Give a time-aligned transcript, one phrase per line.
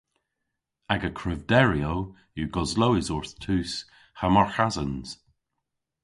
[0.93, 1.99] Aga krevderyow
[2.39, 3.71] yw goslowes orth tus
[4.19, 5.09] ha marghasans.